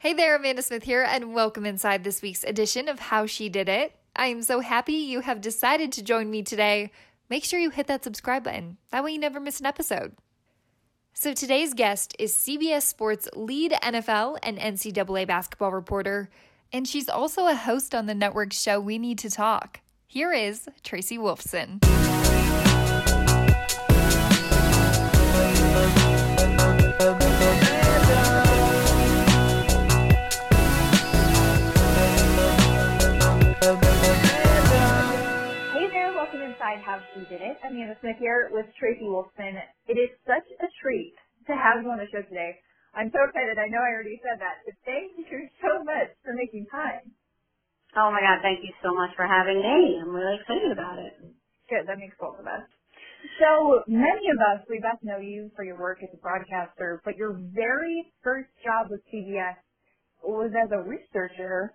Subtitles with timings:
[0.00, 3.68] Hey there, Amanda Smith here, and welcome inside this week's edition of How She Did
[3.68, 3.94] It.
[4.16, 6.90] I am so happy you have decided to join me today.
[7.28, 8.78] Make sure you hit that subscribe button.
[8.92, 10.16] That way you never miss an episode.
[11.12, 16.30] So today's guest is CBS Sports lead NFL and NCAA basketball reporter,
[16.72, 19.80] and she's also a host on the network's show We Need to Talk.
[20.06, 21.84] Here is Tracy Wolfson.
[37.14, 37.58] She Did It.
[37.66, 39.58] Amanda Smith here with Tracy Wolfson.
[39.90, 41.14] It is such a treat
[41.50, 42.54] to have you on the show today.
[42.94, 43.58] I'm so excited.
[43.58, 47.10] I know I already said that, but thank you so much for making time.
[47.98, 49.98] Oh my God, thank you so much for having me.
[49.98, 51.18] I'm really excited about it.
[51.66, 52.66] Good, that makes both of us.
[53.42, 57.18] So many of us, we best know you for your work as a broadcaster, but
[57.18, 59.58] your very first job with CBS
[60.22, 61.74] was as a researcher.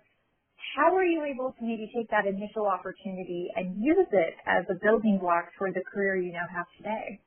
[0.76, 4.74] How were you able to maybe take that initial opportunity and use it as a
[4.82, 7.18] building block for the career you now have today?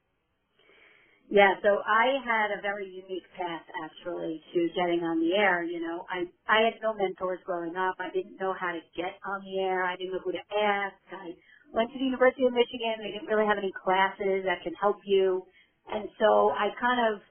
[1.31, 5.63] Yeah, so I had a very unique path actually to getting on the air.
[5.63, 7.95] You know, I I had no mentors growing up.
[7.99, 9.85] I didn't know how to get on the air.
[9.85, 10.95] I didn't know who to ask.
[11.15, 11.31] I
[11.73, 12.99] went to the University of Michigan.
[12.99, 15.45] They didn't really have any classes that can help you,
[15.91, 17.21] and so I kind of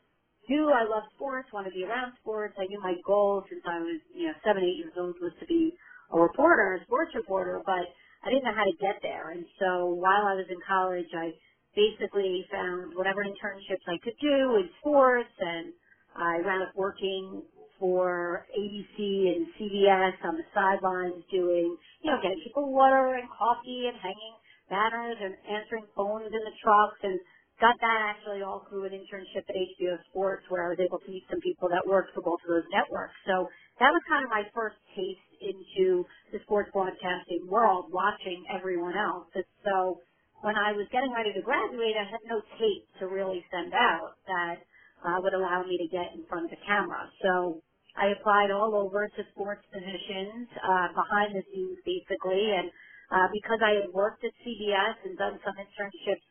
[0.48, 2.54] knew I loved sports, wanted to be around sports.
[2.58, 5.46] I knew my goal since I was you know seven, eight years old was to
[5.46, 5.76] be
[6.12, 7.86] a reporter, a sports reporter, but
[8.24, 9.30] I didn't know how to get there.
[9.30, 11.32] And so while I was in college, I
[11.76, 15.72] basically found whatever internships I could do in sports and
[16.16, 17.42] I wound up working
[17.80, 18.98] for ABC
[19.36, 24.36] and CBS on the sidelines doing, you know, getting people water and coffee and hanging
[24.70, 27.20] banners and answering phones in the trucks and
[27.60, 31.10] got that actually all through an internship at HBO Sports where I was able to
[31.10, 33.14] meet some people that worked for both of those networks.
[33.26, 33.48] So
[33.80, 39.28] that was kind of my first taste into the sports broadcasting world, watching everyone else.
[39.34, 40.00] And so
[40.42, 44.16] when I was getting ready to graduate, I had no tape to really send out
[44.28, 44.56] that
[45.06, 47.10] uh, would allow me to get in front of the camera.
[47.22, 47.62] So
[47.96, 52.70] I applied all over to sports positions, uh, behind the scenes basically, and
[53.12, 56.24] uh, because I had worked at CBS and done some internships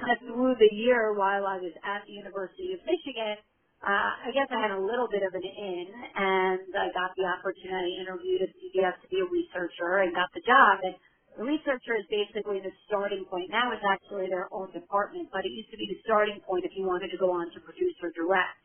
[0.00, 3.36] kind of through the year while I was at the University of Michigan,
[3.84, 7.26] uh, I guess I had a little bit of an in, and I got the
[7.28, 10.80] opportunity, I interviewed at CBS to be a researcher, and got the job.
[10.86, 10.96] And
[11.36, 13.50] the researcher is basically the starting point.
[13.52, 16.72] Now it's actually their own department, but it used to be the starting point if
[16.78, 18.58] you wanted to go on to producer direct.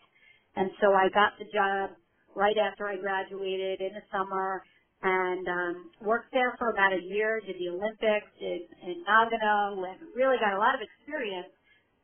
[0.56, 1.91] And so I got the job
[2.35, 4.63] right after I graduated in the summer
[5.03, 10.00] and um, worked there for about a year, did the Olympics in, in Nagano, and
[10.16, 11.51] really got a lot of experience.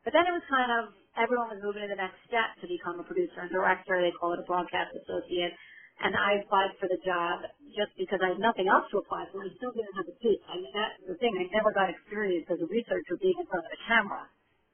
[0.04, 3.00] But then it was kind of everyone was moving to the next step to become
[3.00, 3.98] a producer and director.
[4.00, 5.54] They call it a broadcast associate.
[6.02, 9.42] And I applied for the job just because I had nothing else to apply for.
[9.44, 10.42] I still didn't have a tape.
[10.50, 11.34] I mean, that's the thing.
[11.38, 14.24] I never got experience as a researcher being in front of a camera.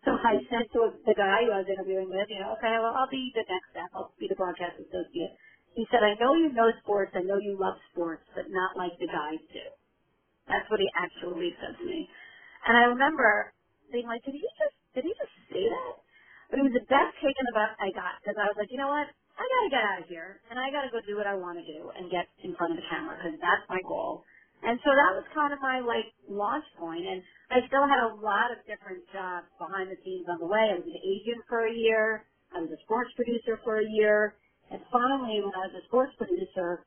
[0.06, 0.48] So I mm-hmm.
[0.50, 3.32] said to the guy who I was interviewing with, you know, okay, well, I'll be
[3.36, 3.90] the next step.
[3.94, 5.34] I'll be the broadcast associate.
[5.76, 7.12] He said, I know you know sports.
[7.16, 9.66] I know you love sports, but not like the guys do.
[10.48, 12.08] That's what he actually said to me.
[12.66, 13.54] And I remember
[13.92, 15.94] being like, did he just, did he just say that?
[16.50, 18.70] But it was the best cake in the butt I got because I was like,
[18.70, 19.08] you know what?
[19.38, 21.34] I got to get out of here and I got to go do what I
[21.34, 24.22] want to do and get in front of the camera because that's my goal.
[24.60, 27.06] And so that was kind of my like launch point.
[27.08, 30.74] And I still had a lot of different jobs behind the scenes on the way.
[30.74, 32.28] I was an agent for a year.
[32.52, 34.36] I was a sports producer for a year.
[34.70, 36.84] And finally, when I was a sports producer,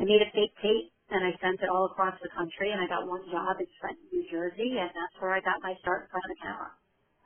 [0.00, 2.88] I made a fake tape and I sent it all across the country and I
[2.88, 6.08] got one job in Trenton, New Jersey and that's where I got my start in
[6.08, 6.72] front of the camera.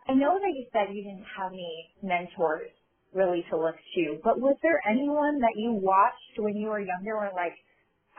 [0.08, 2.70] I know that you said you didn't have any mentors
[3.14, 7.18] really to look to, but was there anyone that you watched when you were younger
[7.26, 7.54] and like,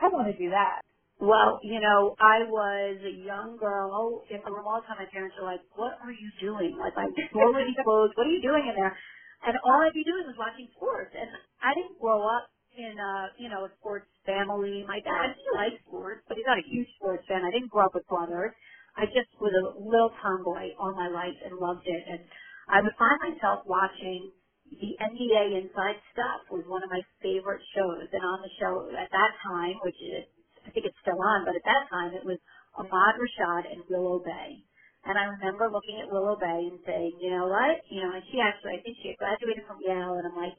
[0.00, 0.82] I want to do that?
[1.18, 4.22] Well, you know, I was a young girl.
[4.30, 7.10] In for a long time, my parents were like, "What are you doing?" Like, I'm
[7.34, 8.14] already clothes.
[8.14, 8.94] What are you doing in there?
[9.42, 11.10] And all I'd be doing was watching sports.
[11.18, 11.26] And
[11.58, 12.46] I didn't grow up
[12.78, 14.86] in a, you know, a sports family.
[14.86, 17.42] My dad, he liked sports, but he's not a huge sports fan.
[17.42, 18.54] I didn't grow up with brothers.
[18.98, 22.02] I just was a little tomboy all my life and loved it.
[22.10, 22.18] And
[22.66, 24.34] I would find myself watching
[24.74, 28.10] the NBA Inside Stuff was one of my favorite shows.
[28.10, 30.26] And on the show at that time, which is,
[30.66, 32.42] I think it's still on, but at that time it was
[32.74, 34.66] Ahmad Rashad and Willow Bay.
[35.06, 37.86] And I remember looking at Willow Bay and saying, you know what?
[37.88, 40.58] You know, and she actually, I think she had graduated from Yale, and I'm like,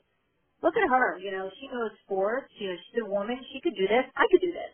[0.63, 1.19] look at her.
[1.19, 2.47] You know, she knows sports.
[2.56, 3.35] You know, she's a woman.
[3.51, 4.07] She could do this.
[4.15, 4.74] I could do this.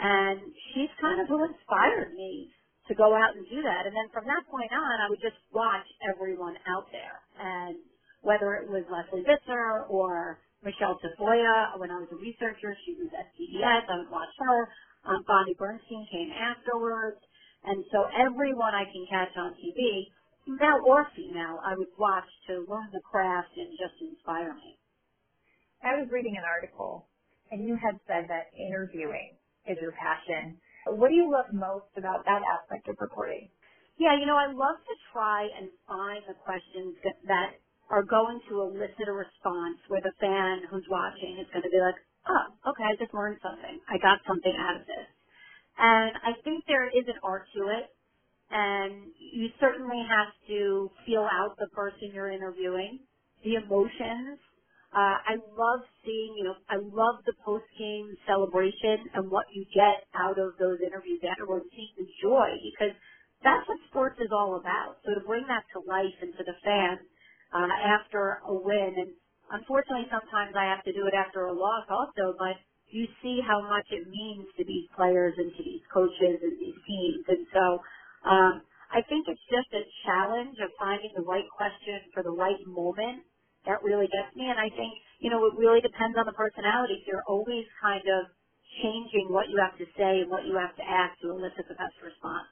[0.00, 0.40] And
[0.72, 2.55] she's kind of who inspired me
[2.88, 3.86] to go out and do that.
[3.86, 7.18] And then from that point on, I would just watch everyone out there.
[7.38, 7.76] And
[8.22, 13.10] whether it was Lesley Visser or Michelle Tafoya, when I was a researcher, she was
[13.18, 13.86] at CBS.
[13.90, 14.68] I would watch her.
[15.06, 17.20] Um, Bonnie Bernstein came afterwards.
[17.64, 20.06] And so everyone I can catch on TV,
[20.46, 24.78] male or female, I would watch to learn the craft and just inspire me.
[25.84, 27.08] I was reading an article
[27.50, 29.36] and you had said that interviewing
[29.68, 30.58] is your passion.
[30.86, 33.48] What do you love most about that aspect of reporting?
[33.98, 36.96] Yeah, you know, I love to try and find the questions
[37.28, 37.58] that
[37.90, 41.80] are going to elicit a response where the fan who's watching is going to be
[41.80, 41.96] like,
[42.28, 43.80] oh, okay, I just learned something.
[43.88, 45.08] I got something out of this.
[45.78, 47.90] And I think there is an art to it.
[48.50, 53.00] And you certainly have to feel out the person you're interviewing,
[53.44, 54.38] the emotions.
[54.96, 60.08] Uh, I love seeing, you know, I love the post-game celebration and what you get
[60.16, 62.96] out of those interviews afterwards, seeing the joy, because
[63.44, 64.96] that's what sports is all about.
[65.04, 67.04] So to bring that to life and to the fans,
[67.54, 68.94] uh, after a win.
[68.98, 69.12] And
[69.52, 72.56] unfortunately, sometimes I have to do it after a loss also, but
[72.90, 76.78] you see how much it means to these players and to these coaches and these
[76.88, 77.24] teams.
[77.28, 77.64] And so,
[78.30, 82.58] um, I think it's just a challenge of finding the right question for the right
[82.66, 83.22] moment
[83.66, 84.46] that really gets me.
[84.50, 87.04] And I think, you know, it really depends on the personality.
[87.06, 88.30] You're always kind of
[88.82, 91.76] changing what you have to say and what you have to ask to elicit the
[91.78, 92.48] best response.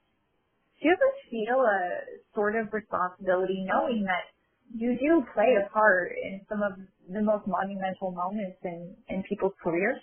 [0.81, 1.81] Do you ever feel a
[2.35, 4.27] sort of responsibility knowing that
[4.75, 6.73] you do play a part in some of
[7.09, 10.01] the most monumental moments in, in people's careers?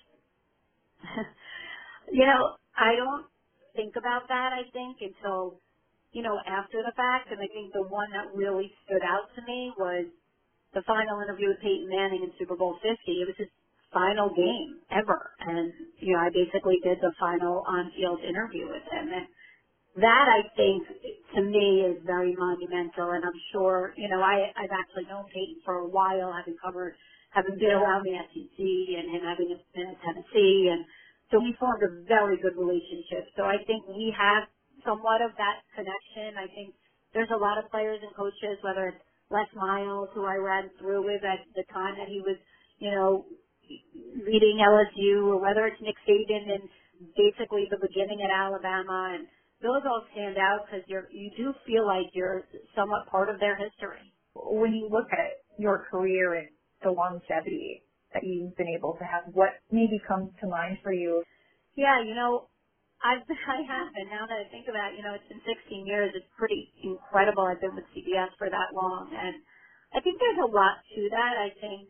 [2.14, 3.28] you know, I don't
[3.76, 5.62] think about that, I think, until,
[6.14, 7.32] you know, after the fact.
[7.32, 10.08] And I think the one that really stood out to me was
[10.74, 12.90] the final interview with Peyton Manning in Super Bowl 50.
[13.08, 13.50] It was his
[13.94, 15.32] final game ever.
[15.42, 19.10] And, you know, I basically did the final on-field interview with him.
[19.14, 19.28] And
[19.98, 20.86] that I think
[21.36, 25.62] to me is very monumental and I'm sure, you know, I, I've actually known Peyton
[25.66, 26.94] for a while, having covered,
[27.32, 30.86] having been around the SEC and him having been at Tennessee and
[31.32, 33.30] so we formed a very good relationship.
[33.38, 34.50] So I think we have
[34.86, 36.38] somewhat of that connection.
[36.38, 36.74] I think
[37.14, 41.06] there's a lot of players and coaches, whether it's Les Miles, who I ran through
[41.06, 42.38] with at the time that he was,
[42.80, 43.26] you know,
[44.28, 46.64] leading LSU, or whether it's Nick Saban and
[47.18, 49.28] basically the beginning at Alabama and
[49.62, 52.44] those all stand out because you're you do feel like you're
[52.76, 54.14] somewhat part of their history.
[54.36, 56.50] When you look at your career and
[56.84, 61.24] the longevity that you've been able to have, what maybe comes to mind for you?
[61.76, 62.50] Yeah, you know,
[63.04, 63.26] I've
[63.58, 66.12] I have, and now that I think about it, you know, it's been 16 years.
[66.16, 67.44] It's pretty incredible.
[67.50, 69.36] I've been with CBS for that long, and
[69.96, 71.34] I think there's a lot to that.
[71.42, 71.90] I think,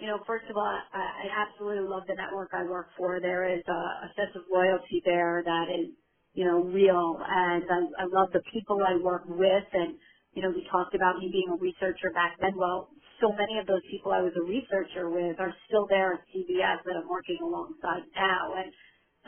[0.00, 3.20] you know, first of all, I, I absolutely love the network I work for.
[3.20, 5.88] There is a, a sense of loyalty there that is
[6.34, 7.18] you know, real.
[7.20, 9.68] And I, I love the people I work with.
[9.72, 9.94] And,
[10.34, 12.52] you know, we talked about me being a researcher back then.
[12.56, 12.90] Well,
[13.20, 16.84] so many of those people I was a researcher with are still there at CBS
[16.86, 18.54] that I'm working alongside now.
[18.56, 18.72] And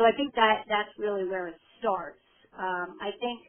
[0.01, 2.25] so I think that that's really where it starts.
[2.57, 3.41] Um, I think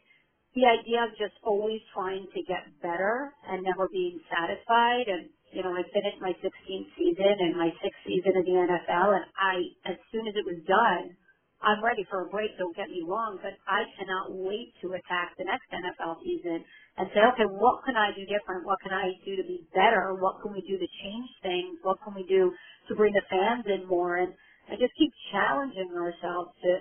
[0.56, 5.64] the idea of just always trying to get better and never being satisfied and you
[5.64, 9.56] know, I finished my 16th season and my sixth season in the NFL and I,
[9.90, 11.16] as soon as it was done,
[11.64, 15.34] I'm ready for a break, don't get me wrong, but I cannot wait to attack
[15.40, 16.64] the next NFL season
[17.00, 18.68] and say, okay, what can I do different?
[18.68, 20.16] What can I do to be better?
[20.20, 21.80] What can we do to change things?
[21.84, 22.54] What can we do
[22.90, 24.18] to bring the fans in more?
[24.20, 24.34] And
[24.72, 26.72] I just keep challenging ourselves to,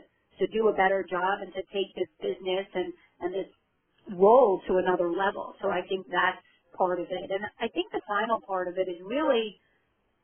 [0.40, 3.50] to do a better job and to take this business and, and this
[4.16, 5.54] role to another level.
[5.62, 6.40] So I think that's
[6.78, 7.28] part of it.
[7.30, 9.58] And I think the final part of it is really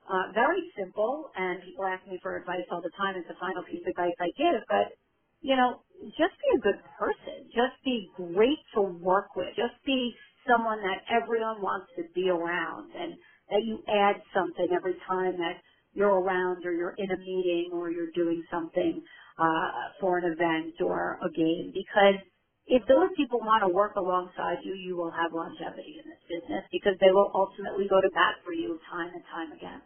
[0.08, 3.16] uh, very simple, and people ask me for advice all the time.
[3.18, 4.96] It's the final piece of advice I give, but
[5.42, 5.82] you know,
[6.16, 7.48] just be a good person.
[7.52, 9.48] Just be great to work with.
[9.56, 10.14] Just be
[10.48, 13.14] someone that everyone wants to be around, and
[13.50, 15.60] that you add something every time that
[15.96, 19.02] you're around, or you're in a meeting, or you're doing something
[19.40, 19.68] uh,
[20.00, 21.72] for an event or a game.
[21.72, 22.20] Because
[22.66, 26.64] if those people want to work alongside you, you will have longevity in this business
[26.70, 29.80] because they will ultimately go to bat for you time and time again.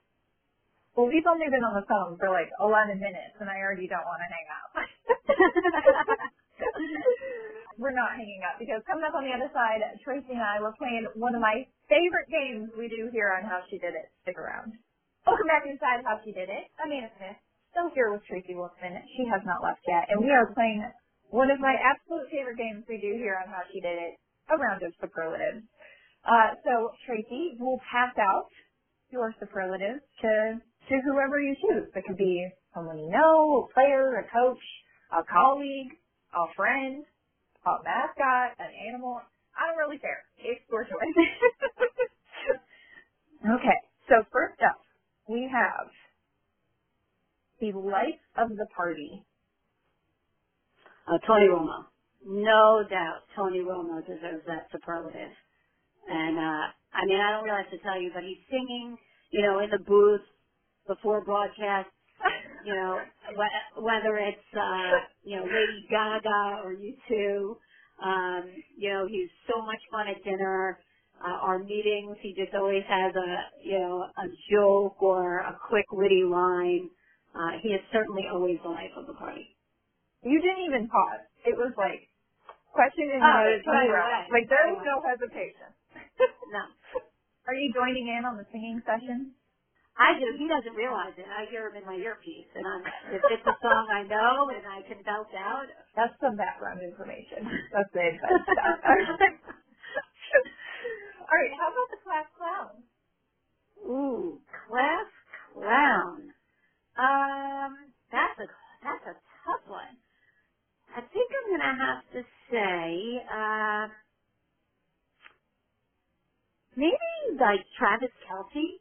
[0.96, 4.04] Well, we've only been on the phone for like 11 minutes, and I already don't
[4.04, 4.68] want to hang up.
[7.78, 10.74] we're not hanging up because coming up on the other side, Tracy and I were
[10.76, 14.10] playing one of my favorite games we do here on How She Did It.
[14.26, 14.74] Stick around.
[15.28, 16.72] Welcome back inside How She Did It.
[16.80, 17.36] I'm Smith,
[17.76, 18.96] still here with Tracy Wolfson.
[19.20, 20.80] She has not left yet, and we are playing
[21.28, 24.16] one of my absolute favorite games we do here on How She Did It,
[24.48, 25.68] a round of superlatives.
[26.24, 28.48] Uh, so Tracy will pass out
[29.12, 30.56] your superlatives to
[30.88, 31.92] to whoever you choose.
[31.92, 34.64] It could be someone you know, a player, a coach,
[35.12, 36.00] a colleague,
[36.32, 37.04] a friend,
[37.68, 39.20] a mascot, an animal.
[39.52, 40.24] I don't really care.
[40.40, 41.12] It's your choice.
[43.60, 44.80] okay, so first up,
[45.30, 45.88] we have
[47.60, 49.24] the life of the party.
[51.08, 51.86] Uh, Tony Romo.
[52.26, 55.32] No doubt Tony Romo deserves that superlative.
[56.08, 58.96] And, uh, I mean, I don't really have to tell you, but he's singing,
[59.32, 60.22] you know, in the booth
[60.88, 61.88] before broadcast,
[62.64, 63.00] you know,
[63.36, 64.92] wh- whether it's, uh,
[65.24, 67.58] you know, Lady Gaga or you two.
[68.04, 68.44] Um,
[68.78, 70.78] you know, he's so much fun at dinner.
[71.20, 73.28] Uh, our meetings, he just always has a,
[73.64, 76.90] you know, a joke or a quick witty line.
[77.36, 79.56] Uh, he is certainly always the life of the party.
[80.24, 81.24] You didn't even pause.
[81.46, 82.08] It was like
[82.72, 84.28] question and Oh, notice right, right.
[84.32, 85.70] Like there was no hesitation.
[86.52, 86.64] No.
[87.48, 89.34] Are you joining in on the singing session?
[89.98, 90.26] I do.
[90.38, 91.26] He doesn't realize it.
[91.28, 94.64] I hear him in my earpiece, and I'm, if it's a song I know and
[94.64, 97.44] I can belt out, That's some background information.
[97.74, 98.80] That's the stuff.
[101.30, 102.84] All right, how about the class clown?
[103.86, 105.06] ooh, class
[105.54, 106.34] clown.
[106.98, 108.46] Um, that's a
[108.82, 109.98] that's a tough one.
[110.96, 113.92] I think I'm gonna have to say, um,
[116.76, 118.80] maybe like Travis Kelce.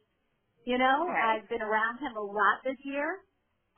[0.64, 1.20] You know, Okay.
[1.20, 3.18] I've been around him a lot this year,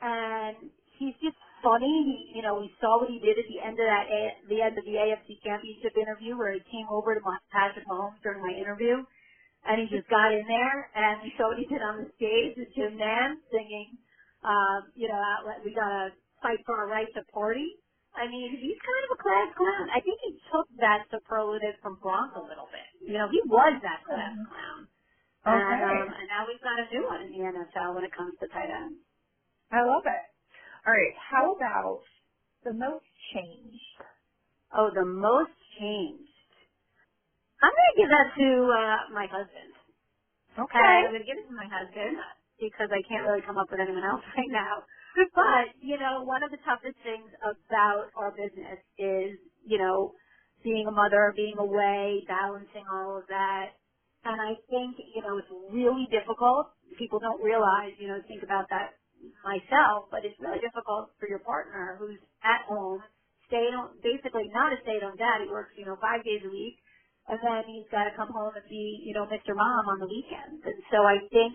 [0.00, 0.70] and
[1.02, 1.90] he's just funny.
[2.06, 4.62] He, you know, we saw what he did at the end of that, A- the
[4.62, 8.42] end of the AFC Championship interview, where he came over to my, Patrick Mahomes during
[8.42, 9.02] my interview,
[9.66, 12.54] and he just got in there, and we saw what he did on the stage
[12.58, 13.98] with Jim Nantz singing,
[14.44, 17.82] um, you know, outlet, we gotta fight for our right to party.
[18.14, 19.90] I mean, he's kind of a class clown.
[19.94, 22.88] I think he took that superlative from Gronk a little bit.
[23.06, 24.88] You know, he was that class clown.
[25.46, 28.34] And, um, and now we've got a new one in the NFL when it comes
[28.40, 29.00] to tight ends.
[29.72, 30.31] I love it.
[30.86, 32.02] All right, how about
[32.64, 33.82] the most changed?
[34.74, 36.30] Oh, the most changed.
[37.62, 39.72] I'm going to give that to uh, my husband.
[40.58, 40.78] Okay.
[40.78, 42.18] And I'm going to give it to my husband
[42.60, 44.84] because I can't really come up with anyone else right now.
[45.34, 50.14] But, you know, one of the toughest things about our business is, you know,
[50.64, 53.78] being a mother, being away, balancing all of that.
[54.24, 56.72] And I think, you know, it's really difficult.
[56.98, 58.98] People don't realize, you know, think about that
[59.44, 63.00] myself, but it's really difficult for your partner who's at home,
[63.48, 65.42] stay on, basically not a stay-at-home dad.
[65.44, 66.76] He works, you know, five days a week
[67.28, 69.54] and then he's got to come home and be, you know, Mr.
[69.54, 70.62] Mom on the weekends.
[70.66, 71.54] And so I think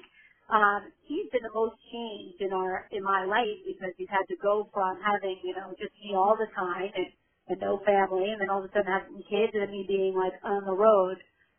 [0.54, 4.38] um, he's been the most changed in our in my life because he's had to
[4.40, 7.10] go from having, you know, just me all the time and,
[7.52, 10.36] and no family, and then all of a sudden having kids and me being like
[10.46, 11.18] on the road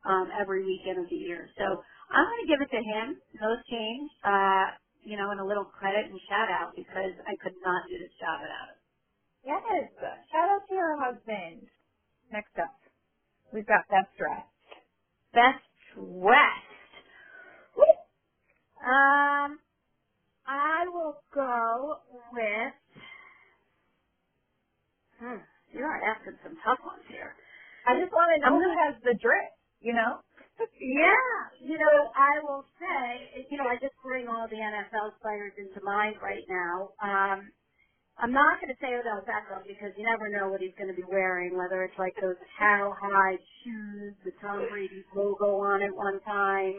[0.09, 1.49] um, every weekend of the year.
[1.59, 3.07] So I'm going to give it to him.
[3.45, 4.67] Most changed, uh,
[5.09, 8.13] you know, and a little credit and shout out because I could not do this
[8.21, 8.81] job without him.
[9.45, 9.63] Yes.
[10.33, 11.69] Shout out to your husband.
[12.33, 12.77] Next up,
[13.53, 14.49] we've got best dressed.
[15.35, 16.95] Best dressed.
[17.77, 17.85] Woo.
[18.85, 19.61] Um,
[20.47, 21.99] I will go
[22.33, 22.75] with.
[25.21, 27.35] Hmm, you are asking some tough ones here.
[27.87, 29.51] I just want to know I'm who gonna- has the drip,
[29.81, 30.21] you know?
[30.59, 35.53] Yeah, you know, I will say, you know, I just bring all the NFL players
[35.59, 36.91] into mind right now.
[37.03, 37.51] Um,
[38.21, 40.97] I'm not going to say Odell Beckham because you never know what he's going to
[40.99, 45.95] be wearing, whether it's like those cow high shoes with Tom Brady's logo on it
[45.97, 46.77] one time.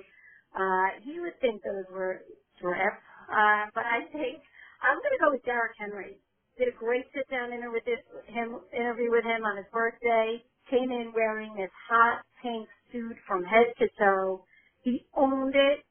[0.53, 2.21] Uh, he would think those were
[2.61, 2.93] drip.
[3.33, 4.45] Uh, but I think
[4.85, 6.21] I'm going to go with Derrick Henry.
[6.59, 7.89] Did a great sit down interview with
[8.29, 10.37] him, interview with him on his birthday.
[10.69, 14.45] Came in wearing this hot pink suit from head to toe.
[14.83, 15.85] He owned it.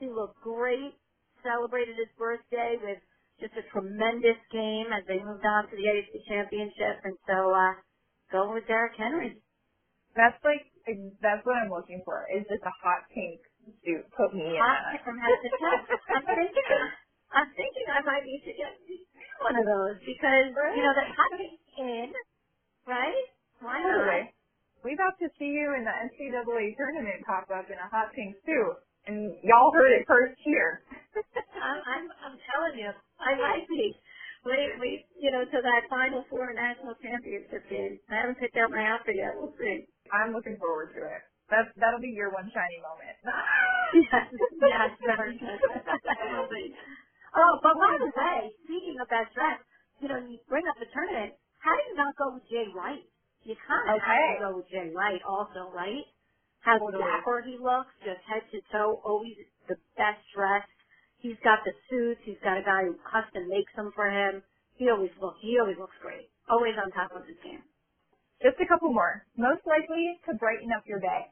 [0.00, 0.94] He looked great.
[1.44, 2.98] Celebrated his birthday with
[3.40, 7.02] just a tremendous game as they moved on to the AFC Championship.
[7.04, 7.74] And so, uh,
[8.32, 9.42] go with Derrick Henry.
[10.16, 10.64] That's like,
[11.20, 12.26] that's what I'm looking for.
[12.32, 13.40] Is just a hot pink
[13.84, 14.06] suit.
[14.16, 15.04] Put me in Hot that.
[15.04, 15.80] from head to toe.
[16.16, 16.72] I'm thinking,
[17.32, 18.72] I'm thinking I might need to get
[19.42, 22.12] one of those because you know that hot pink in,
[22.86, 23.26] right?
[23.60, 23.92] Why not?
[23.92, 24.22] Totally.
[24.84, 28.36] We about to see you in the NCAA tournament pop up in a hot pink
[28.44, 28.76] suit.
[29.08, 30.84] And y'all heard it first here.
[31.56, 33.96] I'm, I'm, I'm telling you, I might be.
[34.44, 37.96] Wait, wait, you know, to that Final Four national championship game.
[38.12, 39.32] I haven't picked out my outfit yet.
[39.40, 39.88] We'll see.
[40.12, 41.24] I'm looking forward to it.
[41.48, 43.16] That's, that'll be your one shiny moment.
[44.12, 45.60] yes, yes, very good.
[45.64, 46.76] Will be.
[47.32, 49.64] Oh, but by the way, speaking of that dress,
[50.04, 51.40] you know, you bring up the tournament.
[51.64, 53.04] How do you not go with Jay Wright?
[53.44, 56.04] You kind of have to go with Jay Wright also, right?
[56.60, 57.00] How Totally.
[57.04, 59.36] dapper he looks, just head to toe, always
[59.68, 60.68] the best dressed.
[61.20, 62.20] He's got the suits.
[62.24, 64.42] He's got a guy who custom makes them for him.
[64.76, 66.28] He always looks, he always looks great.
[66.50, 67.62] Always on top of his game.
[68.42, 69.26] Just a couple more.
[69.36, 71.26] Most likely to brighten up your day.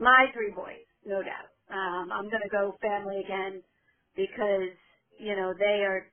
[0.00, 1.50] My three boys, no doubt.
[1.70, 3.62] Um, I'm going to go family again
[4.16, 4.74] because,
[5.20, 6.10] you know, they are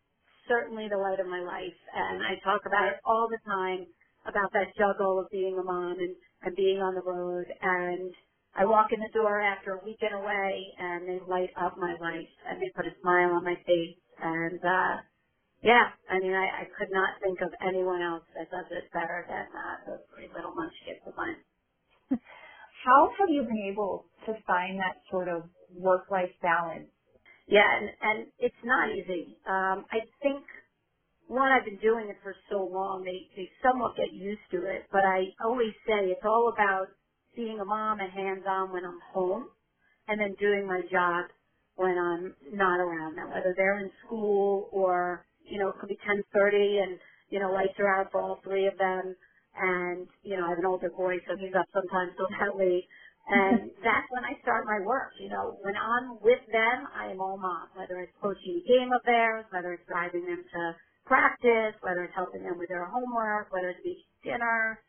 [0.47, 1.77] certainly the light of my life.
[1.95, 3.88] And I talk about it all the time
[4.28, 7.46] about that juggle of being a mom and, and being on the road.
[7.62, 8.13] And
[8.56, 12.32] I walk in the door after a weekend away and they light up my life
[12.50, 13.98] and they put a smile on my face.
[14.24, 14.96] And, uh,
[15.63, 19.25] yeah, I mean, I, I could not think of anyone else that does it better
[19.30, 21.38] than uh, those three little munchkins of mine.
[22.86, 25.44] How have you been able to find that sort of
[25.75, 26.90] work-life balance?
[27.48, 29.38] Yeah, and, and it's not easy.
[29.48, 30.44] Um, I think
[31.31, 34.88] one, I've been doing it for so long, they, they somewhat get used to it.
[34.91, 36.88] But I always say it's all about
[37.35, 39.50] being a mom and hands-on when I'm home,
[40.09, 41.31] and then doing my job
[41.75, 46.00] when I'm not around them, whether they're in school or you know, it could be
[46.07, 49.15] 10:30 and you know, lights are out for all three of them.
[49.55, 52.85] And you know, I have an older boy, so he's up sometimes so that late.
[53.29, 55.11] And that's when I start my work.
[55.19, 57.69] You know, when I'm with them, I am all mom.
[57.75, 60.63] Whether it's coaching a game of theirs, whether it's driving them to
[61.12, 64.80] practice, whether it's helping them with their homework, whether it's making dinner.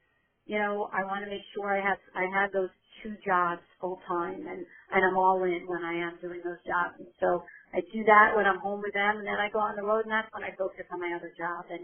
[0.47, 2.71] You know, I want to make sure I have I have those
[3.03, 4.63] two jobs full time, and
[4.95, 7.03] and I'm all in when I am doing those jobs.
[7.03, 7.43] And so
[7.75, 10.07] I do that when I'm home with them, and then I go on the road,
[10.07, 11.67] and that's when I focus on my other job.
[11.71, 11.83] And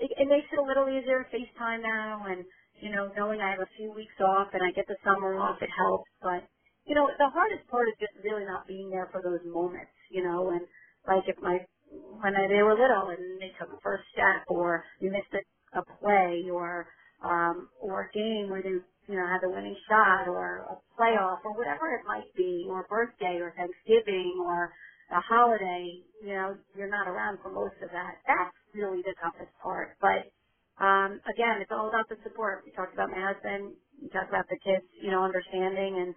[0.00, 2.44] it, it makes it a little easier FaceTime now, and
[2.80, 5.62] you know, knowing I have a few weeks off and I get the summer off,
[5.62, 6.10] it helps.
[6.22, 6.42] But
[6.88, 9.92] you know, the hardest part is just really not being there for those moments.
[10.10, 10.62] You know, and
[11.08, 15.10] like if my when they were little and they took a first step, or you
[15.10, 16.88] missed a, a play, or
[17.24, 18.78] um, or a game where they
[19.08, 22.86] you know had the winning shot, or a playoff, or whatever it might be, or
[22.90, 24.70] birthday, or Thanksgiving, or
[25.12, 28.16] a holiday, you know, you're not around for most of that.
[28.26, 29.96] That's really the toughest part.
[30.00, 30.32] But
[30.80, 32.64] um, again, it's all about the support.
[32.64, 33.76] We talked about my husband.
[34.00, 36.14] We talked about the kids, you know, understanding, and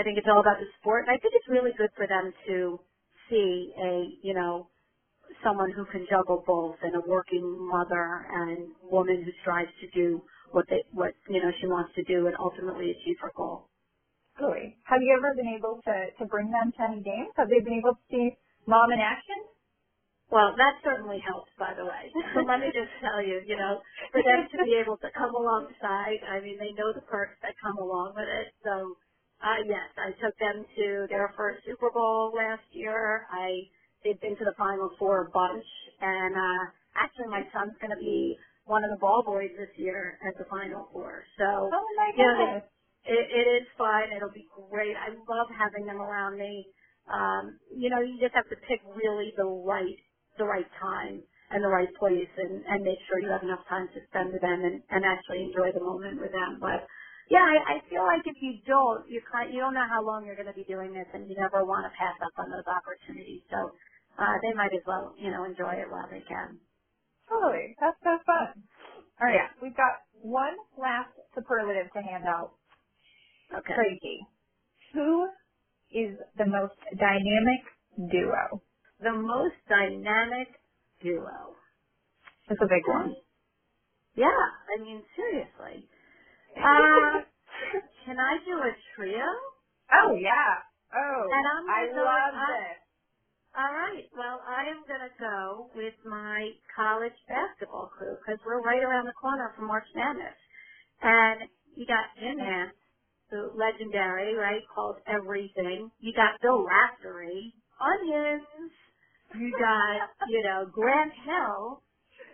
[0.00, 1.04] I think it's all about the support.
[1.06, 2.80] And I think it's really good for them to
[3.30, 4.68] see a, you know,
[5.44, 10.22] someone who can juggle both and a working mother and woman who strives to do
[10.52, 13.70] what they, what you know, she wants to do and ultimately achieve her goal.
[14.40, 14.78] Really?
[14.84, 17.32] Have you ever been able to, to bring them to any games?
[17.36, 19.36] Have they been able to see mom in action?
[20.30, 22.10] Well, that certainly helps, by the way.
[22.34, 25.34] So let me just tell you, you know, for them to be able to come
[25.34, 28.48] alongside, I mean, they know the perks that come along with it.
[28.64, 28.96] So,
[29.44, 33.26] uh, yes, I took them to their first Super Bowl last year.
[33.30, 33.68] I,
[34.04, 35.66] they've been to the Final Four a bunch.
[36.00, 36.64] And, uh,
[36.96, 38.36] actually my son's going to be
[38.66, 41.24] one of the ball boys this year at the Final Four.
[41.38, 42.24] So, oh my goodness.
[42.24, 42.62] You know,
[43.06, 44.12] it, it is fun.
[44.16, 44.96] It'll be great.
[44.96, 46.66] I love having them around me.
[47.08, 49.98] Um, you know, you just have to pick really the right,
[50.38, 53.88] the right time and the right place and, and make sure you have enough time
[53.94, 56.58] to spend with them and, and actually enjoy the moment with them.
[56.60, 56.86] But
[57.30, 60.26] yeah, I, I feel like if you don't, you kind, you don't know how long
[60.26, 62.66] you're going to be doing this and you never want to pass up on those
[62.68, 63.42] opportunities.
[63.50, 63.72] So,
[64.18, 66.58] uh, they might as well, you know, enjoy it while they can.
[67.28, 67.76] Totally.
[67.80, 68.64] That's so fun.
[69.20, 69.36] All right.
[69.36, 69.48] Yeah.
[69.62, 72.52] We've got one last superlative to hand out
[73.54, 73.74] Okay.
[73.74, 74.26] Crazy.
[74.94, 75.28] Who
[75.92, 77.62] is the most dynamic
[78.10, 78.62] duo?
[79.00, 80.48] The most dynamic
[81.02, 81.54] duo.
[82.48, 83.14] That's a big one.
[84.16, 85.88] Yeah, I mean seriously.
[86.56, 87.22] Uh,
[88.06, 89.26] can I do a trio?
[89.92, 90.62] Oh yeah.
[90.94, 92.78] Oh, and I'm I love I, this.
[93.56, 94.04] All right.
[94.16, 99.06] Well, I am going to go with my college basketball crew because we're right around
[99.06, 100.36] the corner from March Madness,
[101.02, 102.76] and you got Jim Nantz,
[103.30, 105.90] the legendary, right, called Everything.
[106.00, 108.72] You got Bill Raftery, Onions.
[109.34, 111.82] You got, you know, Grant Hill,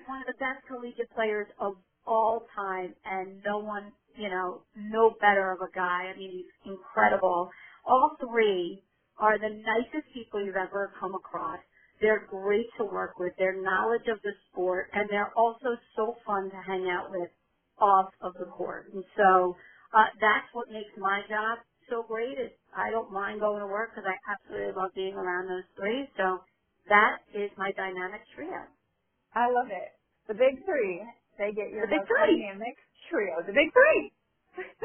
[0.07, 1.75] one of the best collegiate players of
[2.07, 6.13] all time, and no one, you know, no better of a guy.
[6.13, 7.51] I mean, he's incredible.
[7.87, 8.83] All three
[9.21, 11.61] are the nicest people you've ever come across.
[12.01, 13.35] They're great to work with.
[13.39, 17.31] Their knowledge of the sport, and they're also so fun to hang out with
[17.81, 18.93] off of the court.
[18.95, 19.57] And so
[19.95, 23.93] uh, that's what makes my job so great is I don't mind going to work
[23.95, 26.09] because I absolutely love being around those three.
[26.19, 26.41] So
[26.89, 28.67] that is my dynamic trio.
[29.35, 29.93] I love it.
[30.29, 31.03] The big three.
[31.39, 32.37] They get your the big three.
[32.39, 32.77] dynamic
[33.11, 33.43] trio.
[33.47, 34.13] The big three.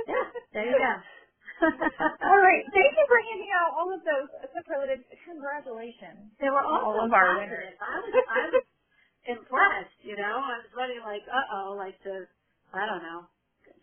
[0.07, 1.14] yeah, there you go.
[2.29, 2.63] all right.
[2.75, 5.07] Thank you for handing out all of those superlatives.
[5.23, 6.35] Congratulations.
[6.39, 7.75] They were all of our winners.
[7.79, 8.55] I was, I was
[9.39, 10.35] impressed, you know.
[10.43, 12.27] I was running like, uh-oh, like to,
[12.75, 13.27] I don't know,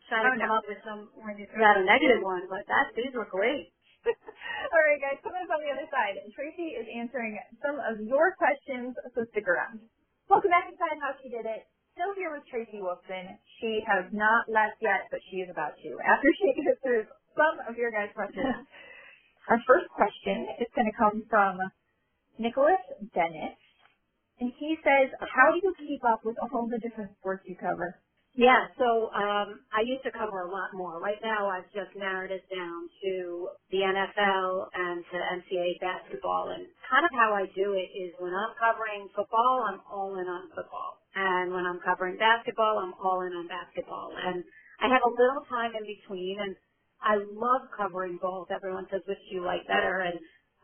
[0.09, 0.59] try to oh, come no.
[0.61, 3.73] up with some when you threw out a negative one, but that these were great.
[4.73, 8.35] All right, guys, coming up on the other side, Tracy is answering some of your
[8.35, 9.79] questions, so stick around.
[10.27, 11.71] Welcome back inside How She Did It.
[11.95, 13.37] Still here with Tracy Wolfson.
[13.61, 17.07] She has not left yet, but she is about to after she answers
[17.37, 18.67] some of your guys' questions.
[19.49, 21.59] Our first question is going to come from
[22.39, 22.81] Nicholas
[23.15, 23.57] Dennis.
[24.41, 27.95] And he says, how do you keep up with all the different sports you cover?
[28.35, 30.99] Yeah, so um, I used to cover a lot more.
[30.99, 36.49] Right now, I've just narrowed it down to the NFL and to NCAA basketball.
[36.51, 40.27] And kind of how I do it is when I'm covering football, I'm all in
[40.27, 40.99] on football.
[41.15, 44.17] And when I'm covering basketball, I'm all in on basketball.
[44.17, 44.43] And
[44.81, 46.57] I have a little time in between, and
[47.05, 48.49] I love covering both.
[48.51, 50.03] Everyone says, which do you like better?
[50.07, 50.19] And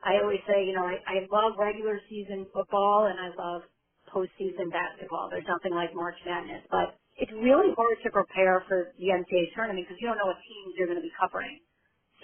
[0.04, 3.62] I always say, you know, I, I love regular season football, and I love
[4.10, 5.28] postseason basketball.
[5.30, 9.86] There's nothing like March Madness, but it's really hard to prepare for the NCAA tournament
[9.86, 11.60] because you don't know what teams you're going to be covering.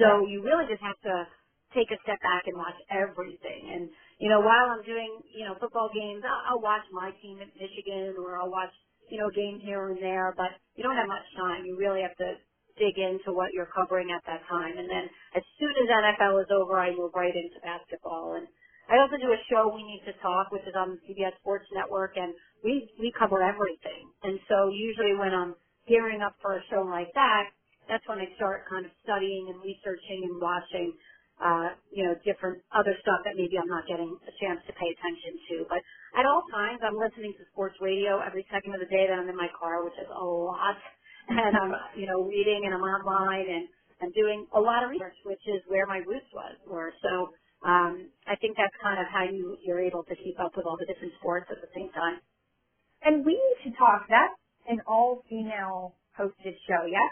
[0.00, 1.26] So you really just have to
[1.74, 3.62] take a step back and watch everything.
[3.72, 7.40] And, you know, while I'm doing, you know, football games, I'll, I'll watch my team
[7.42, 8.72] at Michigan or I'll watch,
[9.10, 11.64] you know, games here and there, but you don't have much time.
[11.66, 12.34] You really have to
[12.78, 14.78] dig into what you're covering at that time.
[14.78, 15.06] And then
[15.36, 18.34] as soon as NFL is over, I move right into basketball.
[18.36, 18.46] And
[18.90, 21.66] I also do a show, We Need to Talk, which is on the CBS Sports
[21.72, 24.04] Network, and we, we cover everything.
[24.22, 25.54] And so usually when I'm
[25.88, 27.48] gearing up for a show like that,
[27.88, 30.92] that's when I start kind of studying and researching and watching,
[31.40, 34.88] uh, you know, different other stuff that maybe I'm not getting a chance to pay
[34.88, 35.56] attention to.
[35.68, 35.80] But
[36.16, 39.28] at all times, I'm listening to sports radio every second of the day that I'm
[39.28, 40.76] in my car, which is a lot.
[41.28, 43.68] And I'm, you know, reading and I'm online and
[44.02, 46.92] I'm doing a lot of research, which is where my roots was were.
[47.02, 47.32] So
[47.66, 50.76] um, I think that's kind of how you, you're able to keep up with all
[50.78, 52.20] the different sports at the same time.
[53.04, 54.06] And we need to talk.
[54.08, 54.34] That's
[54.68, 57.08] an all-female hosted show, yeah?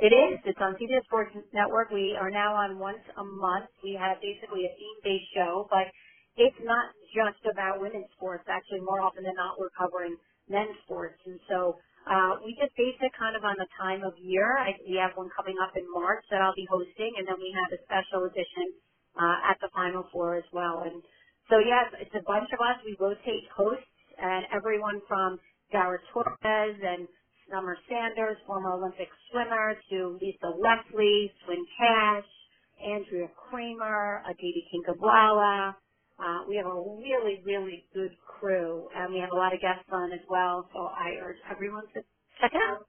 [0.00, 0.40] It is.
[0.46, 1.90] It's on CBS Sports Network.
[1.90, 3.68] We are now on once a month.
[3.84, 5.92] We have basically a theme-based show, but
[6.36, 8.44] it's not just about women's sports.
[8.48, 10.16] Actually, more often than not, we're covering
[10.48, 11.20] men's sports.
[11.26, 11.76] And so
[12.08, 14.58] uh, we just base it kind of on the time of year.
[14.58, 17.52] I, we have one coming up in March that I'll be hosting, and then we
[17.54, 18.72] have a special edition
[19.20, 20.84] uh, at the Final Four as well.
[20.88, 21.02] And
[21.52, 22.80] so, yes, it's a bunch of us.
[22.86, 23.86] We rotate hosts,
[24.18, 25.38] and everyone from
[25.72, 27.08] Dara Torres and
[27.52, 32.28] Summer Sanders, former Olympic swimmer, to Lisa Leslie, Swin Cash,
[32.80, 35.74] Andrea Kremer, Aditi Kinkhabwala.
[36.20, 39.88] Uh, we have a really, really good crew, and we have a lot of guests
[39.92, 40.68] on as well.
[40.74, 42.02] So I urge everyone to
[42.40, 42.80] check it out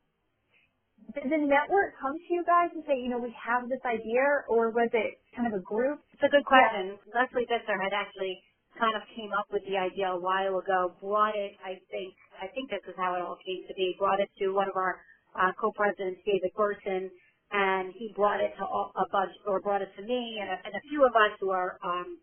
[1.13, 4.47] did the network come to you guys and say, you know, we have this idea,
[4.49, 6.01] or was it kind of a group?
[6.13, 6.97] It's a good question.
[6.97, 7.23] Yeah.
[7.25, 8.39] Lesley Visser had actually
[8.79, 12.47] kind of came up with the idea a while ago, brought it, I think, I
[12.55, 15.01] think this is how it all came to be, brought it to one of our
[15.37, 17.11] uh, co-presidents, David Berson,
[17.53, 20.73] and he brought it to a bunch, or brought it to me and a, and
[20.75, 22.17] a few of us who are um,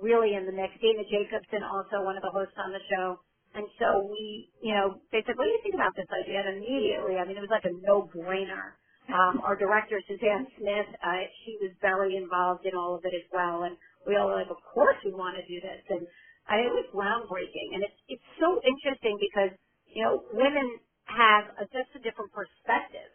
[0.00, 0.74] really in the mix.
[0.80, 3.18] Dana Jacobson, also one of the hosts on the show,
[3.54, 6.42] and so we, you know, they said, what do you think about this idea?
[6.42, 8.76] And immediately, I mean, it was like a no-brainer.
[9.08, 13.24] Um, our director, Suzanne Smith, uh, she was very involved in all of it as
[13.32, 13.64] well.
[13.64, 15.80] And we all were like, of course we want to do this.
[15.88, 16.04] And
[16.50, 17.72] I, it was groundbreaking.
[17.78, 19.56] And it's, it's so interesting because,
[19.88, 20.76] you know, women
[21.08, 23.08] have a, just a different perspective.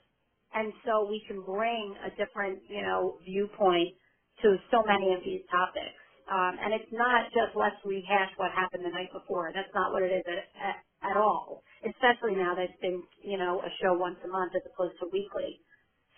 [0.56, 3.94] And so we can bring a different, you know, viewpoint
[4.42, 6.00] to so many of these topics.
[6.30, 9.52] Um, and it's not just let's rehash what happened the night before.
[9.56, 10.78] That's not what it is at, at,
[11.14, 11.64] at all.
[11.84, 15.10] Especially now that it's been, you know, a show once a month as opposed to
[15.12, 15.62] weekly.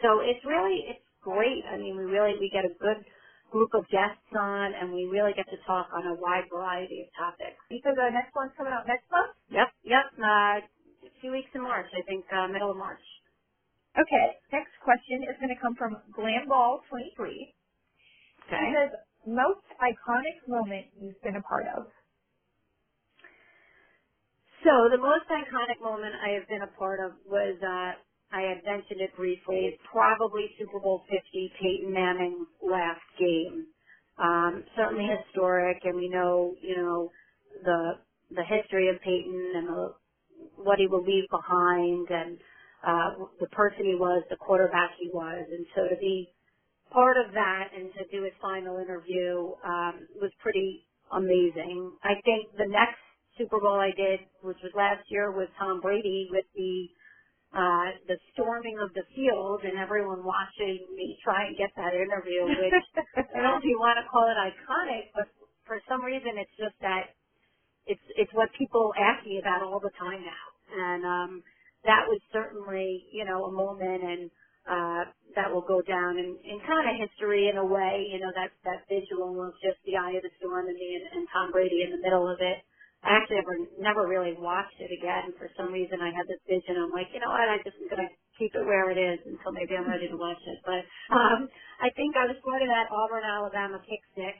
[0.03, 1.63] So it's really, it's great.
[1.71, 3.05] I mean, we really, we get a good
[3.51, 7.09] group of guests on and we really get to talk on a wide variety of
[7.15, 7.59] topics.
[7.83, 9.33] So the next one's coming out next month?
[9.51, 10.05] Yep, yep.
[10.19, 10.61] Uh,
[11.07, 13.01] a few weeks in March, I think, uh, middle of March.
[13.97, 17.53] Okay, next question is going to come from Glamball23.
[18.47, 18.57] Okay.
[18.61, 18.91] He says,
[19.27, 21.87] most iconic moment you've been a part of?
[24.65, 27.93] So the most iconic moment I have been a part of was, uh,
[28.35, 33.67] I had mentioned it briefly, probably Super Bowl 50, Peyton Manning's last game.
[34.19, 37.11] Um, certainly historic, and we know, you know,
[37.63, 37.93] the
[38.35, 39.93] the history of Peyton and the,
[40.57, 42.39] what he will leave behind, and
[42.87, 46.29] uh, the person he was, the quarterback he was, and so to be
[46.93, 51.93] part of that and to do his final interview um, was pretty amazing.
[52.03, 52.99] I think the next
[53.37, 56.87] Super Bowl I did, which was last year, was Tom Brady with the
[57.55, 62.51] uh, the storming of the field and everyone watching me try and get that interview,
[62.59, 62.79] which
[63.33, 65.31] I don't know if you want to call it iconic, but
[65.65, 67.15] for some reason it's just that
[67.87, 71.43] it's it's what people ask me about all the time now, and um,
[71.85, 74.31] that was certainly you know a moment and
[74.69, 78.29] uh, that will go down in, in kind of history in a way, you know,
[78.35, 81.83] that, that visual of just the eye of the storm and me and, Tom Brady
[81.87, 82.61] in the middle of it.
[83.01, 85.33] I actually ever never really watched it again.
[85.41, 86.77] For some reason, I had this vision.
[86.77, 87.49] I'm like, you know what?
[87.49, 90.37] I just am gonna keep it where it is until maybe I'm ready to watch
[90.45, 90.59] it.
[90.61, 91.49] But um,
[91.81, 94.37] I think I was part of that Auburn Alabama kick six,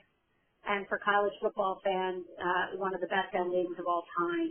[0.69, 4.49] and for college football fans, uh, one of the best endings of all time.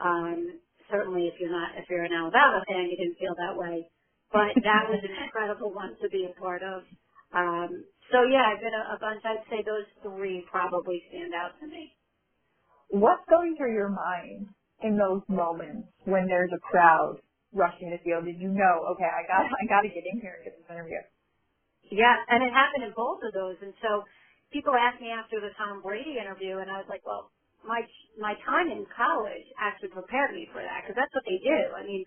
[0.00, 0.38] Um,
[0.90, 3.86] certainly, if you're not if you're an Alabama fan, you didn't feel that way.
[4.32, 6.84] But that was an incredible one to be a part of.
[7.34, 9.22] Um, so yeah, I've been a, a bunch.
[9.24, 11.90] I'd say those three probably stand out to me
[12.90, 14.48] what's going through your mind
[14.82, 17.18] in those moments when there's a crowd
[17.54, 18.26] rushing the field?
[18.26, 20.68] Did you know, okay, I got I got to get in here and get this
[20.70, 21.00] interview?
[21.90, 23.56] Yeah, and it happened in both of those.
[23.62, 24.04] And so
[24.52, 27.32] people asked me after the Tom Brady interview, and I was like, well,
[27.66, 27.82] my
[28.20, 31.60] my time in college actually prepared me for that because that's what they do.
[31.76, 32.04] I mean,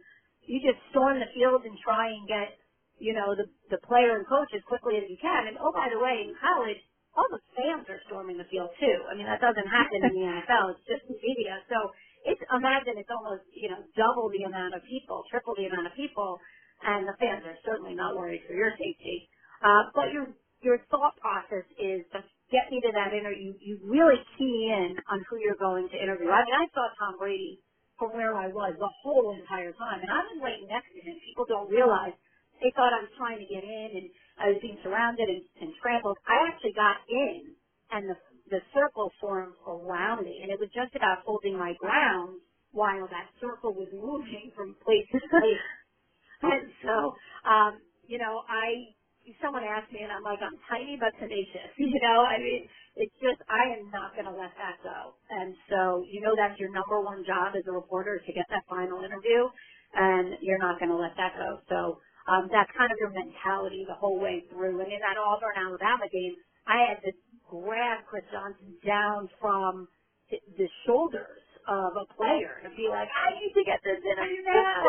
[0.47, 2.57] you just storm the field and try and get
[2.99, 5.47] you know the the player and coach as quickly as you can.
[5.49, 6.79] And oh, by the way, in college
[7.15, 8.97] all the fans are storming the field too.
[9.07, 10.75] I mean, that doesn't happen in the NFL.
[10.75, 11.63] It's just the media.
[11.71, 11.77] So
[12.27, 15.95] it's imagine it's almost you know double the amount of people, triple the amount of
[15.95, 16.39] people,
[16.83, 19.29] and the fans are certainly not worried for your safety.
[19.63, 20.27] Uh, but your
[20.61, 23.55] your thought process is just get me to that interview.
[23.63, 26.29] You really key in on who you're going to interview.
[26.29, 27.61] I mean, I saw Tom Brady
[27.99, 31.17] from where I was the whole entire time, and I was right next to him.
[31.27, 32.13] People don't realize
[32.61, 34.07] they thought I was trying to get in and
[34.39, 36.17] I was being surrounded and, and trampled.
[36.27, 37.55] I actually got in
[37.91, 38.17] and the,
[38.51, 42.41] the circle formed around me and it was just about holding my ground
[42.73, 45.65] while that circle was moving from place to place.
[46.43, 47.15] and so,
[47.49, 48.94] um, you know, I,
[49.41, 53.15] someone asked me and I'm like, I'm tiny but tenacious, you know, I mean, it's
[53.21, 55.15] just, I am not going to let that go.
[55.29, 58.45] And so, you know, that's your number one job as a reporter is to get
[58.49, 59.49] that final interview
[59.95, 61.59] and you're not going to let that go.
[61.69, 61.79] So,
[62.29, 64.81] um, that's kind of your mentality the whole way through.
[64.81, 66.35] And in that Auburn, Alabama game,
[66.67, 67.11] I had to
[67.49, 69.87] grab Chris Johnson down from
[70.29, 74.41] the shoulders of a player and be like, I need to get this in you
[74.45, 74.81] now.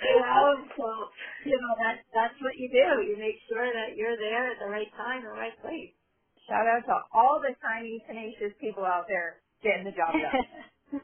[0.00, 0.88] you know, so,
[1.48, 3.04] you know, that, that's what you do.
[3.08, 5.92] You make sure that you're there at the right time, the right place.
[6.48, 7.40] Shout out to all
[8.06, 10.44] tenacious people out there getting the job done.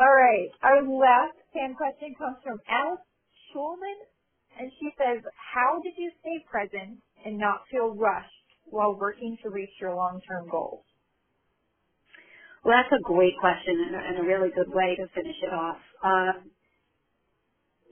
[0.00, 0.50] all right.
[0.62, 3.00] Our last fan question comes from Alice
[3.52, 3.98] Schulman,
[4.58, 8.30] and she says, how did you stay present and not feel rushed
[8.66, 10.84] while working to reach your long-term goals?
[12.64, 15.52] Well, that's a great question and a, and a really good way to finish it
[15.54, 15.78] off.
[16.04, 16.50] Um,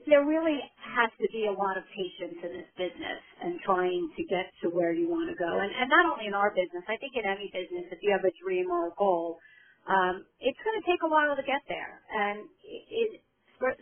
[0.09, 0.59] there really
[0.97, 4.71] has to be a lot of patience in this business and trying to get to
[4.71, 5.59] where you want to go.
[5.59, 8.25] And, and not only in our business, I think in any business, if you have
[8.25, 9.39] a dream or a goal,
[9.87, 12.01] um, it's going to take a while to get there.
[12.11, 13.21] And it,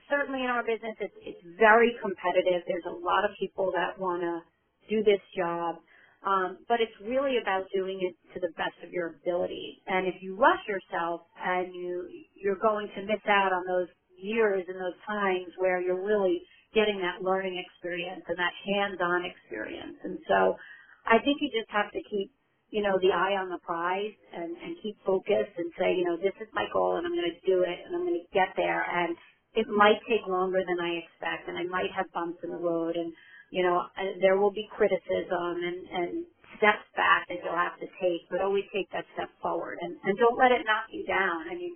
[0.09, 2.65] certainly in our business, it's, it's very competitive.
[2.67, 4.41] There's a lot of people that want to
[4.89, 5.77] do this job.
[6.25, 9.81] Um, but it's really about doing it to the best of your ability.
[9.87, 13.87] And if you rush yourself and you, you're going to miss out on those
[14.25, 16.41] years and those times where you're really
[16.73, 19.97] getting that learning experience and that hands-on experience.
[20.03, 20.57] And so
[21.05, 22.33] I think you just have to keep,
[22.73, 26.17] you know, the eye on the prize and, and keep focused and say, you know,
[26.17, 28.57] this is my goal and I'm going to do it and I'm going to get
[28.57, 28.83] there.
[28.83, 29.13] And
[29.55, 32.97] it might take longer than I expect, and I might have bumps in the road,
[32.97, 33.13] and
[33.51, 36.11] you know uh, there will be criticism and and
[36.59, 40.19] steps back that you'll have to take, but always take that step forward, and and
[40.19, 41.49] don't let it knock you down.
[41.49, 41.75] I mean,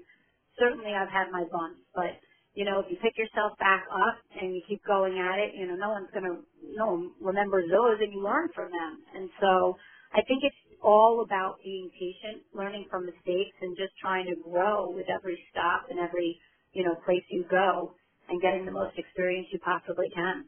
[0.59, 2.13] certainly I've had my bumps, but
[2.55, 5.67] you know if you pick yourself back up and you keep going at it, you
[5.67, 6.41] know no one's gonna
[6.75, 9.77] no one remembers those, and you learn from them, and so
[10.13, 14.89] I think it's all about being patient, learning from mistakes, and just trying to grow
[14.89, 16.39] with every stop and every
[16.73, 17.93] you know, place you go
[18.29, 20.45] and getting the most experience you possibly can.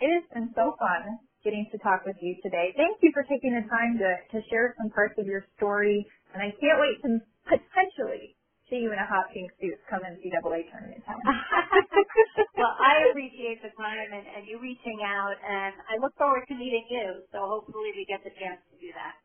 [0.00, 2.72] It has been so fun getting to talk with you today.
[2.76, 6.42] Thank you for taking the time to, to share some parts of your story, and
[6.42, 8.36] I can't wait to potentially
[8.70, 11.20] see you in a hot pink suit come in NCAA tournament time.
[12.58, 16.54] well, I appreciate the time and, and you reaching out, and I look forward to
[16.56, 19.20] meeting you, so hopefully we get the chance to do that.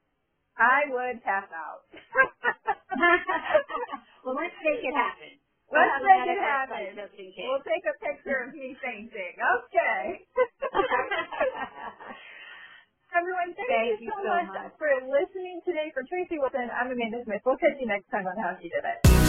[0.60, 1.88] I would pass out.
[4.28, 5.40] well, let's make it happen.
[5.72, 7.00] Let's make it happen.
[7.00, 9.40] We'll take a picture of me fainting.
[9.40, 10.26] Okay.
[13.16, 15.90] Everyone, thank, thank you, so, much, much for listening today.
[15.94, 17.42] For Tracy Wolfson, I'm Amanda Smith.
[17.46, 19.29] We'll catch you next time on How She Did It.